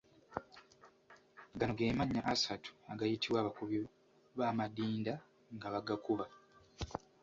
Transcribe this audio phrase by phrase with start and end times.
[1.57, 3.77] Gano ge mannya asatu agayitibwa abakubi
[4.37, 5.13] b’amadinda
[5.55, 6.25] nga bagakuba.